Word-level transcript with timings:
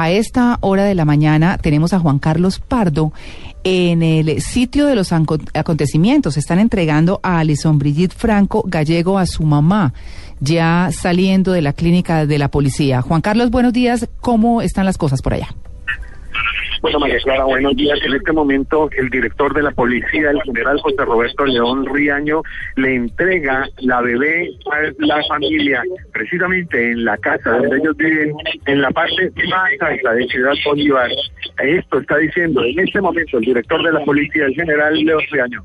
A 0.00 0.10
esta 0.10 0.56
hora 0.62 0.84
de 0.84 0.94
la 0.94 1.04
mañana 1.04 1.58
tenemos 1.58 1.92
a 1.92 1.98
Juan 1.98 2.18
Carlos 2.18 2.58
Pardo 2.58 3.12
en 3.64 4.02
el 4.02 4.40
sitio 4.40 4.86
de 4.86 4.94
los 4.94 5.12
acontecimientos. 5.12 6.38
Están 6.38 6.58
entregando 6.58 7.20
a 7.22 7.38
Alison 7.38 7.78
Brigitte 7.78 8.14
Franco 8.14 8.64
Gallego 8.66 9.18
a 9.18 9.26
su 9.26 9.42
mamá, 9.42 9.92
ya 10.40 10.88
saliendo 10.90 11.52
de 11.52 11.60
la 11.60 11.74
clínica 11.74 12.24
de 12.24 12.38
la 12.38 12.50
policía. 12.50 13.02
Juan 13.02 13.20
Carlos, 13.20 13.50
buenos 13.50 13.74
días. 13.74 14.08
¿Cómo 14.22 14.62
están 14.62 14.86
las 14.86 14.96
cosas 14.96 15.20
por 15.20 15.34
allá? 15.34 15.54
Bueno, 16.80 16.98
María 16.98 17.18
buenos 17.44 17.76
días. 17.76 17.98
En 18.02 18.14
este 18.14 18.32
momento, 18.32 18.88
el 18.96 19.10
director 19.10 19.52
de 19.54 19.62
la 19.62 19.70
policía, 19.70 20.30
el 20.30 20.42
general 20.42 20.80
José 20.80 21.04
Roberto 21.04 21.44
León 21.44 21.84
Riaño, 21.84 22.42
le 22.76 22.94
entrega 22.94 23.68
la 23.80 24.00
bebé 24.00 24.50
a 24.72 24.90
la 24.98 25.22
familia, 25.28 25.82
precisamente 26.12 26.92
en 26.92 27.04
la 27.04 27.18
casa 27.18 27.50
donde 27.50 27.76
ellos 27.76 27.96
viven, 27.98 28.32
en 28.66 28.80
la 28.80 28.90
parte 28.90 29.30
más 29.48 29.70
alta 29.80 30.12
de 30.14 30.26
Ciudad 30.28 30.54
Bolívar. 30.64 31.10
Esto 31.62 31.98
está 31.98 32.16
diciendo 32.16 32.64
en 32.64 32.78
este 32.78 33.00
momento 33.00 33.38
el 33.38 33.44
director 33.44 33.82
de 33.82 33.92
la 33.92 34.04
policía, 34.04 34.46
el 34.46 34.54
general 34.54 34.94
León 34.94 35.22
Riaño. 35.30 35.64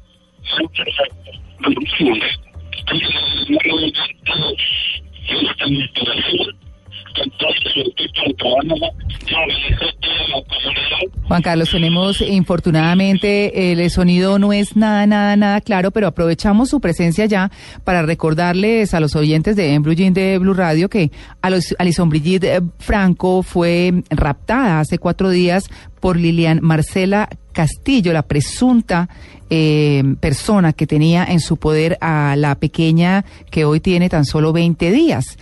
Juan 11.28 11.42
Carlos, 11.42 11.72
tenemos 11.72 12.22
infortunadamente 12.22 13.72
el 13.72 13.90
sonido 13.90 14.40
no 14.40 14.54
es 14.54 14.76
nada, 14.76 15.06
nada, 15.08 15.36
nada 15.36 15.62
claro, 15.62 15.92
pero 15.92 16.08
aprovechamos 16.08 16.70
su 16.70 16.80
presencia 16.80 17.26
ya 17.26 17.52
para 17.84 18.04
recordarles 18.04 18.94
a 18.94 19.00
los 19.00 19.16
oyentes 19.16 19.56
de 19.56 19.78
Blue 19.80 19.96
de 19.96 20.38
Blue 20.38 20.54
Radio 20.54 20.90
que 20.90 21.12
Alison 21.42 22.10
Brigitte 22.10 22.62
Franco 22.80 23.44
fue 23.44 24.04
raptada 24.10 24.80
hace 24.80 24.98
cuatro 24.98 25.30
días 25.30 25.70
por 26.00 26.18
Lilian 26.18 26.60
Marcela 26.62 27.30
Castillo, 27.52 28.14
la 28.14 28.24
presunta 28.24 29.10
eh, 29.50 30.04
persona 30.20 30.74
que 30.74 30.88
tenía 30.88 31.24
en 31.24 31.40
su 31.40 31.58
poder 31.58 31.98
a 32.02 32.36
la 32.38 32.56
pequeña 32.56 33.26
que 33.50 33.66
hoy 33.66 33.80
tiene 33.80 34.10
tan 34.10 34.26
solo 34.26 34.54
20 34.54 34.92
días. 34.92 35.38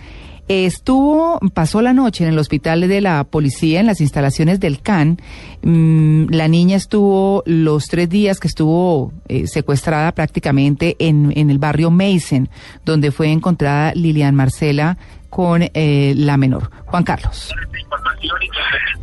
Estuvo, 0.48 1.40
pasó 1.54 1.80
la 1.80 1.94
noche 1.94 2.24
en 2.24 2.30
el 2.30 2.38
hospital 2.38 2.86
de 2.86 3.00
la 3.00 3.24
policía 3.24 3.80
en 3.80 3.86
las 3.86 4.00
instalaciones 4.00 4.60
del 4.60 4.82
CAN. 4.82 5.18
Mm, 5.62 6.26
la 6.30 6.48
niña 6.48 6.76
estuvo 6.76 7.42
los 7.46 7.86
tres 7.86 8.10
días 8.10 8.40
que 8.40 8.48
estuvo 8.48 9.12
eh, 9.28 9.46
secuestrada 9.46 10.12
prácticamente 10.12 10.96
en, 10.98 11.32
en 11.34 11.50
el 11.50 11.58
barrio 11.58 11.90
Mason, 11.90 12.48
donde 12.84 13.10
fue 13.10 13.30
encontrada 13.30 13.94
Lilian 13.94 14.34
Marcela 14.34 14.98
con 15.30 15.62
eh, 15.62 16.14
la 16.16 16.36
menor. 16.36 16.70
Juan 16.84 17.04
Carlos. 17.04 17.52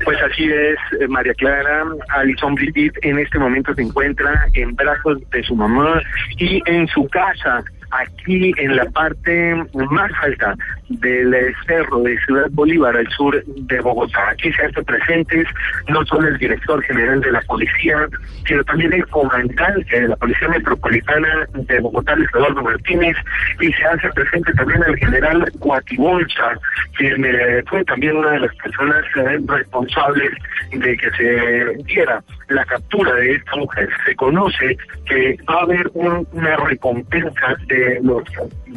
Pues 0.05 0.17
así 0.21 0.45
es, 0.45 1.01
eh, 1.01 1.07
María 1.07 1.33
Clara. 1.33 1.83
Alison 2.09 2.55
Brigitte 2.55 2.97
en 3.01 3.19
este 3.19 3.37
momento 3.37 3.73
se 3.75 3.81
encuentra 3.81 4.47
en 4.53 4.75
brazos 4.75 5.17
de 5.31 5.43
su 5.43 5.55
mamá 5.55 6.01
y 6.37 6.61
en 6.67 6.87
su 6.87 7.07
casa 7.09 7.63
aquí 7.91 8.53
en 8.57 8.75
la 8.75 8.85
parte 8.85 9.55
más 9.89 10.11
alta 10.23 10.55
del 10.99 11.55
cerro 11.65 11.99
de 12.01 12.17
Ciudad 12.25 12.47
Bolívar, 12.51 12.95
al 12.95 13.07
sur 13.09 13.43
de 13.45 13.79
Bogotá. 13.81 14.29
Aquí 14.29 14.51
se 14.53 14.63
hacen 14.63 14.83
presentes 14.83 15.47
no 15.87 16.05
solo 16.05 16.27
el 16.27 16.37
director 16.37 16.81
general 16.83 17.21
de 17.21 17.31
la 17.31 17.41
policía, 17.41 18.07
sino 18.45 18.63
también 18.63 18.93
el 18.93 19.05
comandante 19.07 20.01
de 20.01 20.07
la 20.07 20.15
Policía 20.15 20.49
Metropolitana 20.49 21.47
de 21.53 21.79
Bogotá, 21.79 22.15
Eduardo 22.33 22.61
Martínez, 22.61 23.15
y 23.59 23.71
se 23.73 23.83
hace 23.85 24.09
presente 24.09 24.53
también 24.53 24.83
el 24.87 24.97
general 24.97 25.51
Guatibolsa, 25.59 26.59
quien 26.97 27.25
eh, 27.25 27.63
fue 27.67 27.83
también 27.85 28.17
una 28.17 28.31
de 28.31 28.39
las 28.41 28.55
personas 28.55 29.03
eh, 29.15 29.39
responsables 29.47 30.31
de 30.71 30.97
que 30.97 31.11
se 31.11 31.83
diera 31.85 32.23
la 32.49 32.65
captura 32.65 33.13
de 33.15 33.35
esta 33.35 33.55
mujer. 33.55 33.89
Se 34.05 34.15
conoce 34.15 34.77
que 35.05 35.37
va 35.49 35.59
a 35.59 35.63
haber 35.63 35.89
una 35.93 36.55
recompensa 36.57 37.55
de 37.67 37.99
los 38.01 38.23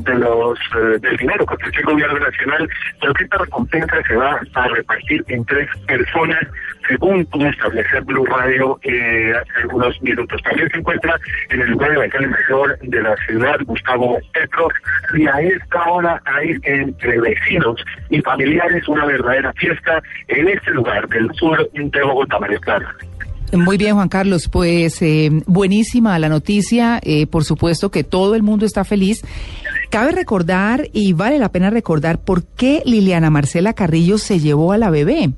eh, 0.05 0.99
del 1.01 1.17
dinero 1.17 1.47
que 1.47 1.79
el 1.79 1.85
gobierno 1.85 2.04
nacional, 2.13 2.69
pero 3.01 3.15
que 3.15 3.25
esta 3.25 3.39
recompensa 3.39 4.03
se 4.07 4.17
va 4.17 4.41
a 4.55 4.69
repartir 4.69 5.25
en 5.29 5.45
tres 5.45 5.69
personas, 5.87 6.41
según 6.89 7.25
pudo 7.27 7.49
establecer 7.49 8.03
Blue 8.03 8.27
Radio 8.27 8.79
eh, 8.83 9.33
hace 9.35 9.63
algunos 9.63 10.01
minutos. 10.03 10.41
También 10.43 10.69
se 10.71 10.79
encuentra 10.79 11.19
en 11.51 11.63
el 11.63 11.71
lugar 11.71 11.93
de 11.93 12.03
alcalde 12.03 12.29
mayor 12.29 12.79
de 12.81 13.03
la 13.03 13.17
ciudad, 13.27 13.57
Gustavo 13.65 14.19
Petro, 14.33 14.69
y 15.15 15.27
a 15.27 15.41
esta 15.41 15.83
hora 15.85 16.23
hay 16.25 16.57
entre 16.63 17.21
vecinos 17.21 17.83
y 18.11 18.21
familiares 18.21 18.87
una 18.89 19.07
verdadera 19.07 19.53
fiesta 19.55 20.03
en 20.29 20.49
este 20.49 20.71
lugar 20.73 21.09
del 21.09 21.33
sur 21.35 21.69
de 21.73 22.03
Bogotá, 22.03 22.39
María 22.39 22.61
muy 23.57 23.77
bien, 23.77 23.95
Juan 23.95 24.09
Carlos. 24.09 24.49
Pues 24.49 25.01
eh, 25.03 25.31
buenísima 25.47 26.19
la 26.19 26.29
noticia. 26.29 26.99
Eh, 27.03 27.27
por 27.27 27.45
supuesto 27.45 27.91
que 27.91 28.03
todo 28.03 28.35
el 28.35 28.43
mundo 28.43 28.67
está 28.67 28.85
feliz. 28.85 29.23
Cabe 29.95 30.11
recordar 30.11 30.89
y 30.93 31.13
vale 31.13 31.39
la 31.39 31.53
pena 31.53 31.71
recordar 31.71 32.19
por 32.19 32.43
qué 32.43 32.83
Liliana 32.85 33.31
Marcela 33.31 33.75
Carrillo 33.75 34.19
se 34.19 34.41
llevó 34.41 34.73
a 34.73 34.77
la 34.77 34.91
bebé. 34.91 35.35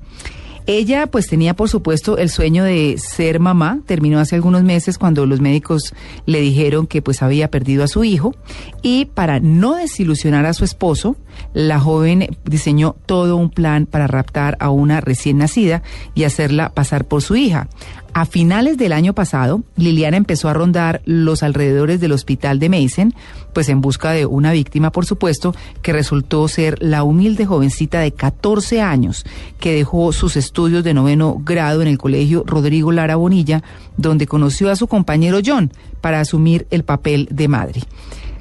Ella 0.64 1.08
pues 1.08 1.26
tenía 1.26 1.54
por 1.54 1.68
supuesto 1.68 2.16
el 2.16 2.30
sueño 2.30 2.64
de 2.64 2.96
ser 2.96 3.38
mamá, 3.38 3.80
terminó 3.84 4.18
hace 4.18 4.34
algunos 4.34 4.62
meses 4.62 4.96
cuando 4.96 5.26
los 5.26 5.42
médicos 5.42 5.92
le 6.24 6.40
dijeron 6.40 6.86
que 6.86 7.02
pues 7.02 7.22
había 7.22 7.50
perdido 7.50 7.84
a 7.84 7.88
su 7.88 8.02
hijo 8.02 8.34
y 8.80 9.04
para 9.04 9.40
no 9.40 9.74
desilusionar 9.74 10.46
a 10.46 10.54
su 10.54 10.64
esposo, 10.64 11.16
la 11.52 11.78
joven 11.78 12.26
diseñó 12.46 12.96
todo 13.04 13.36
un 13.36 13.50
plan 13.50 13.84
para 13.84 14.06
raptar 14.06 14.56
a 14.58 14.70
una 14.70 15.02
recién 15.02 15.36
nacida 15.36 15.82
y 16.14 16.24
hacerla 16.24 16.70
pasar 16.70 17.04
por 17.04 17.20
su 17.20 17.36
hija. 17.36 17.68
A 18.16 18.24
finales 18.24 18.78
del 18.78 18.94
año 18.94 19.12
pasado, 19.12 19.62
Liliana 19.76 20.16
empezó 20.16 20.48
a 20.48 20.54
rondar 20.54 21.02
los 21.04 21.42
alrededores 21.42 22.00
del 22.00 22.12
hospital 22.12 22.58
de 22.58 22.70
Mason, 22.70 23.14
pues 23.52 23.68
en 23.68 23.82
busca 23.82 24.12
de 24.12 24.24
una 24.24 24.52
víctima, 24.52 24.90
por 24.90 25.04
supuesto, 25.04 25.54
que 25.82 25.92
resultó 25.92 26.48
ser 26.48 26.82
la 26.82 27.02
humilde 27.02 27.44
jovencita 27.44 28.00
de 28.00 28.12
14 28.12 28.80
años 28.80 29.26
que 29.60 29.74
dejó 29.74 30.14
sus 30.14 30.38
estudios 30.38 30.82
de 30.82 30.94
noveno 30.94 31.36
grado 31.44 31.82
en 31.82 31.88
el 31.88 31.98
colegio 31.98 32.42
Rodrigo 32.46 32.90
Lara 32.90 33.16
Bonilla, 33.16 33.62
donde 33.98 34.26
conoció 34.26 34.70
a 34.70 34.76
su 34.76 34.86
compañero 34.86 35.40
John 35.44 35.70
para 36.00 36.18
asumir 36.18 36.66
el 36.70 36.84
papel 36.84 37.28
de 37.30 37.48
madre. 37.48 37.82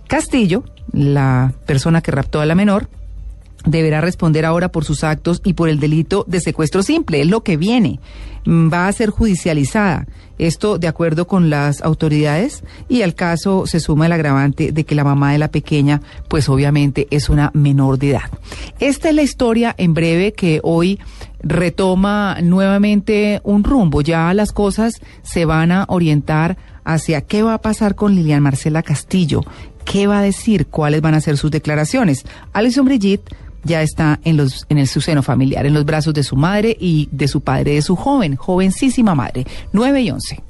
Castillo, 0.07 0.63
la 0.93 1.53
persona 1.65 1.99
que 1.99 2.11
raptó 2.11 2.39
a 2.39 2.45
la 2.45 2.55
menor, 2.55 2.87
deberá 3.65 4.01
responder 4.01 4.45
ahora 4.45 4.69
por 4.69 4.85
sus 4.85 5.03
actos 5.03 5.41
y 5.43 5.53
por 5.53 5.69
el 5.69 5.79
delito 5.79 6.25
de 6.27 6.39
secuestro 6.39 6.83
simple, 6.83 7.21
es 7.21 7.27
lo 7.27 7.43
que 7.43 7.57
viene. 7.57 7.99
Mm, 8.45 8.71
va 8.71 8.87
a 8.87 8.93
ser 8.93 9.09
judicializada. 9.09 10.07
Esto 10.37 10.77
de 10.77 10.87
acuerdo 10.87 11.27
con 11.27 11.49
las 11.49 11.81
autoridades 11.81 12.63
y 12.89 13.01
al 13.01 13.15
caso 13.15 13.65
se 13.67 13.79
suma 13.79 14.05
el 14.05 14.11
agravante 14.11 14.73
de 14.73 14.83
que 14.83 14.93
la 14.93 15.05
mamá 15.05 15.31
de 15.31 15.37
la 15.37 15.47
pequeña 15.47 16.01
pues 16.27 16.49
obviamente 16.49 17.07
es 17.09 17.29
una 17.29 17.51
menor 17.53 17.97
de 17.97 18.11
edad. 18.11 18.29
Esta 18.79 19.09
es 19.09 19.15
la 19.15 19.21
historia 19.21 19.73
en 19.77 19.93
breve 19.93 20.33
que 20.33 20.59
hoy 20.61 20.99
retoma 21.41 22.37
nuevamente 22.41 23.39
un 23.43 23.63
rumbo. 23.63 24.01
Ya 24.01 24.33
las 24.33 24.51
cosas 24.51 25.01
se 25.23 25.45
van 25.45 25.71
a 25.71 25.85
orientar 25.87 26.57
hacia 26.83 27.21
qué 27.21 27.41
va 27.41 27.53
a 27.53 27.61
pasar 27.61 27.95
con 27.95 28.13
Lilian 28.13 28.43
Marcela 28.43 28.83
Castillo, 28.83 29.41
qué 29.85 30.05
va 30.05 30.19
a 30.19 30.23
decir, 30.23 30.67
cuáles 30.67 31.01
van 31.01 31.13
a 31.13 31.21
ser 31.21 31.37
sus 31.37 31.49
declaraciones. 31.49 32.25
Alison 32.51 32.85
Brigitte 32.85 33.33
ya 33.65 33.81
está 33.81 34.19
en, 34.23 34.37
los, 34.37 34.65
en 34.69 34.77
el 34.77 34.87
su 34.87 35.01
seno 35.01 35.21
familiar, 35.21 35.65
en 35.65 35.73
los 35.73 35.83
brazos 35.83 36.13
de 36.13 36.23
su 36.23 36.35
madre 36.35 36.77
y 36.79 37.09
de 37.11 37.27
su 37.27 37.41
padre, 37.41 37.73
de 37.73 37.81
su 37.81 37.95
joven, 37.95 38.35
jovencísima 38.35 39.15
madre, 39.15 39.45
9 39.73 40.01
y 40.01 40.11
11. 40.11 40.43